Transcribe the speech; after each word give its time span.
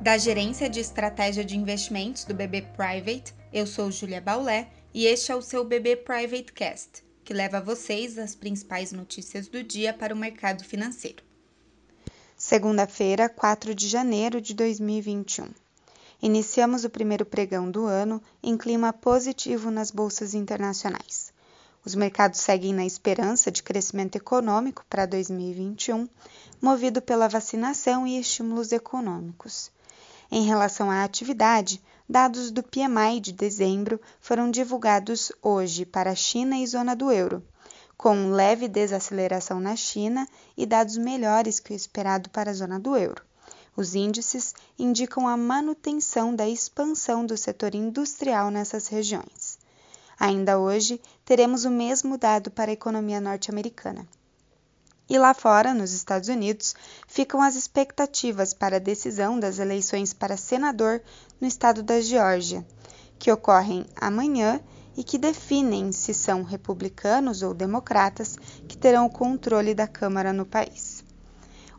Da 0.00 0.16
Gerência 0.16 0.70
de 0.70 0.80
Estratégia 0.80 1.44
de 1.44 1.58
Investimentos 1.58 2.24
do 2.24 2.32
BB 2.32 2.62
Private, 2.74 3.34
eu 3.52 3.66
sou 3.66 3.90
Julia 3.90 4.18
Baulé 4.18 4.66
e 4.94 5.04
este 5.04 5.30
é 5.30 5.36
o 5.36 5.42
seu 5.42 5.62
BB 5.62 5.96
Private 5.96 6.54
Cast, 6.54 7.04
que 7.22 7.34
leva 7.34 7.58
a 7.58 7.60
vocês 7.60 8.16
as 8.16 8.34
principais 8.34 8.92
notícias 8.92 9.46
do 9.46 9.62
dia 9.62 9.92
para 9.92 10.14
o 10.14 10.16
mercado 10.16 10.64
financeiro. 10.64 11.22
Segunda-feira, 12.34 13.28
4 13.28 13.74
de 13.74 13.86
janeiro 13.86 14.40
de 14.40 14.54
2021. 14.54 15.50
Iniciamos 16.22 16.82
o 16.86 16.88
primeiro 16.88 17.26
pregão 17.26 17.70
do 17.70 17.84
ano 17.84 18.22
em 18.42 18.56
clima 18.56 18.94
positivo 18.94 19.70
nas 19.70 19.90
bolsas 19.90 20.32
internacionais. 20.32 21.30
Os 21.84 21.94
mercados 21.94 22.40
seguem 22.40 22.72
na 22.72 22.86
esperança 22.86 23.50
de 23.50 23.62
crescimento 23.62 24.16
econômico 24.16 24.82
para 24.88 25.04
2021, 25.04 26.08
movido 26.58 27.02
pela 27.02 27.28
vacinação 27.28 28.06
e 28.06 28.18
estímulos 28.18 28.72
econômicos. 28.72 29.70
Em 30.32 30.44
relação 30.44 30.88
à 30.88 31.02
atividade, 31.02 31.82
dados 32.08 32.52
do 32.52 32.62
PMI 32.62 33.18
de 33.20 33.32
dezembro 33.32 34.00
foram 34.20 34.48
divulgados 34.48 35.32
hoje 35.42 35.84
para 35.84 36.12
a 36.12 36.14
China 36.14 36.56
e 36.56 36.66
zona 36.66 36.94
do 36.94 37.10
euro, 37.10 37.42
com 37.96 38.30
leve 38.30 38.68
desaceleração 38.68 39.58
na 39.58 39.74
China 39.74 40.28
e 40.56 40.64
dados 40.64 40.96
melhores 40.96 41.58
que 41.58 41.72
o 41.72 41.76
esperado 41.76 42.30
para 42.30 42.52
a 42.52 42.54
zona 42.54 42.78
do 42.78 42.96
euro. 42.96 43.22
Os 43.76 43.96
índices 43.96 44.54
indicam 44.78 45.26
a 45.26 45.36
manutenção 45.36 46.34
da 46.34 46.48
expansão 46.48 47.26
do 47.26 47.36
setor 47.36 47.74
industrial 47.74 48.52
nessas 48.52 48.86
regiões. 48.86 49.58
Ainda 50.18 50.60
hoje, 50.60 51.00
teremos 51.24 51.64
o 51.64 51.70
mesmo 51.70 52.16
dado 52.16 52.50
para 52.52 52.70
a 52.70 52.74
economia 52.74 53.20
norte-americana. 53.20 54.06
E 55.10 55.18
lá 55.18 55.34
fora, 55.34 55.74
nos 55.74 55.92
Estados 55.92 56.28
Unidos, 56.28 56.72
ficam 57.08 57.42
as 57.42 57.56
expectativas 57.56 58.54
para 58.54 58.76
a 58.76 58.78
decisão 58.78 59.40
das 59.40 59.58
eleições 59.58 60.12
para 60.12 60.36
senador 60.36 61.02
no 61.40 61.48
estado 61.48 61.82
da 61.82 62.00
Geórgia, 62.00 62.64
que 63.18 63.32
ocorrem 63.32 63.84
amanhã 64.00 64.60
e 64.96 65.02
que 65.02 65.18
definem 65.18 65.90
se 65.90 66.14
são 66.14 66.44
republicanos 66.44 67.42
ou 67.42 67.52
democratas 67.52 68.36
que 68.68 68.78
terão 68.78 69.06
o 69.06 69.10
controle 69.10 69.74
da 69.74 69.88
Câmara 69.88 70.32
no 70.32 70.46
país. 70.46 71.04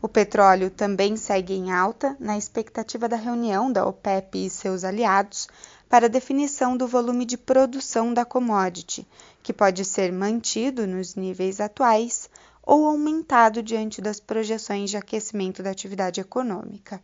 O 0.02 0.10
petróleo 0.10 0.70
também 0.70 1.16
segue 1.16 1.54
em 1.54 1.72
alta 1.72 2.18
na 2.20 2.38
expectativa 2.38 3.08
da 3.08 3.16
reunião 3.16 3.72
da 3.72 3.86
OPEP 3.86 4.46
e 4.46 4.50
seus 4.50 4.84
aliados 4.84 5.48
para 5.88 6.10
definição 6.10 6.76
do 6.76 6.86
volume 6.86 7.24
de 7.24 7.38
produção 7.38 8.14
da 8.14 8.26
commodity, 8.26 9.08
que 9.42 9.54
pode 9.54 9.86
ser 9.86 10.12
mantido 10.12 10.86
nos 10.86 11.16
níveis 11.16 11.62
atuais 11.62 12.30
ou 12.64 12.86
aumentado 12.86 13.64
diante 13.64 14.02
das 14.02 14.20
projeções 14.20 14.90
de 14.90 14.98
aquecimento 14.98 15.64
da 15.64 15.72
atividade 15.72 16.22
econômica. 16.22 17.02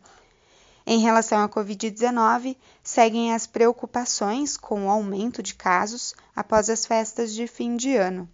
Em 0.86 1.00
relação 1.00 1.42
à 1.42 1.48
Covid-19, 1.48 2.56
seguem 2.82 3.34
as 3.34 3.46
preocupações 3.46 4.56
com 4.56 4.86
o 4.86 4.90
aumento 4.90 5.42
de 5.42 5.54
casos 5.54 6.14
após 6.34 6.70
as 6.70 6.86
festas 6.86 7.34
de 7.34 7.46
fim 7.46 7.76
de 7.76 7.94
ano 7.94 8.28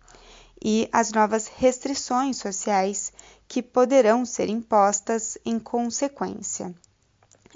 e 0.65 0.89
as 0.93 1.13
novas 1.13 1.47
restrições 1.47 2.37
sociais 2.37 3.13
que 3.49 3.63
poderão 3.63 4.25
ser 4.25 4.49
impostas 4.49 5.37
em 5.45 5.59
consequência. 5.59 6.75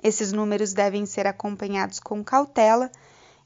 Esses 0.02 0.32
números 0.32 0.72
devem 0.72 1.06
ser 1.06 1.26
acompanhados 1.26 1.98
com 1.98 2.22
cautela, 2.22 2.90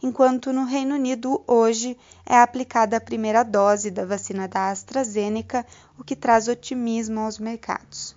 enquanto 0.02 0.52
no 0.52 0.64
Reino 0.64 0.96
Unido 0.96 1.42
hoje 1.46 1.96
é 2.26 2.36
aplicada 2.36 2.96
a 2.96 3.00
primeira 3.00 3.42
dose 3.44 3.90
da 3.90 4.04
vacina 4.04 4.48
da 4.48 4.70
AstraZeneca, 4.70 5.64
o 5.98 6.02
que 6.02 6.16
traz 6.16 6.48
otimismo 6.48 7.20
aos 7.20 7.38
mercados. 7.38 8.16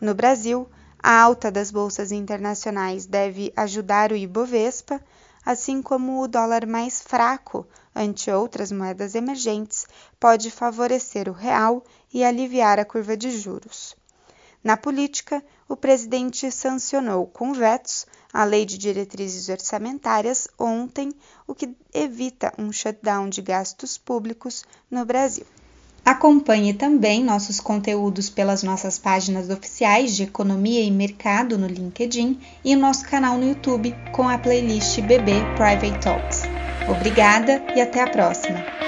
No 0.00 0.14
Brasil, 0.14 0.68
a 1.02 1.20
alta 1.20 1.50
das 1.50 1.70
bolsas 1.70 2.10
internacionais 2.10 3.06
deve 3.06 3.52
ajudar 3.56 4.10
o 4.10 4.16
Ibovespa, 4.16 5.00
assim 5.44 5.80
como 5.80 6.20
o 6.20 6.28
dólar 6.28 6.66
mais 6.66 7.00
fraco 7.00 7.66
ante 7.94 8.30
outras 8.30 8.70
moedas 8.72 9.14
emergentes 9.14 9.86
pode 10.18 10.50
favorecer 10.50 11.28
o 11.28 11.32
real 11.32 11.82
e 12.12 12.24
aliviar 12.24 12.78
a 12.78 12.84
curva 12.84 13.16
de 13.16 13.30
juros. 13.30 13.99
Na 14.62 14.76
política, 14.76 15.42
o 15.68 15.76
presidente 15.76 16.50
sancionou 16.50 17.26
com 17.26 17.52
vetos 17.52 18.06
a 18.32 18.44
Lei 18.44 18.64
de 18.64 18.76
Diretrizes 18.76 19.48
Orçamentárias 19.48 20.48
ontem, 20.58 21.12
o 21.46 21.54
que 21.54 21.74
evita 21.92 22.52
um 22.58 22.70
shutdown 22.70 23.28
de 23.28 23.40
gastos 23.40 23.96
públicos 23.96 24.64
no 24.90 25.04
Brasil. 25.04 25.46
Acompanhe 26.04 26.74
também 26.74 27.22
nossos 27.22 27.60
conteúdos 27.60 28.30
pelas 28.30 28.62
nossas 28.62 28.98
páginas 28.98 29.50
oficiais 29.50 30.16
de 30.16 30.24
Economia 30.24 30.82
e 30.82 30.90
Mercado 30.90 31.58
no 31.58 31.66
LinkedIn 31.66 32.40
e 32.64 32.74
o 32.74 32.78
nosso 32.78 33.06
canal 33.06 33.36
no 33.36 33.48
YouTube 33.48 33.94
com 34.12 34.28
a 34.28 34.38
playlist 34.38 35.00
BB 35.02 35.32
Private 35.56 36.00
Talks. 36.02 36.42
Obrigada 36.88 37.62
e 37.76 37.80
até 37.80 38.02
a 38.02 38.10
próxima! 38.10 38.79